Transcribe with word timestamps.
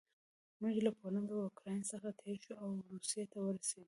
موږ 0.61 0.75
له 0.85 0.91
پولنډ 0.99 1.29
او 1.33 1.39
اوکراین 1.47 1.81
څخه 1.91 2.09
تېر 2.19 2.35
شوو 2.43 2.59
او 2.63 2.69
روسیې 2.89 3.23
ته 3.31 3.37
ورسېدو 3.41 3.79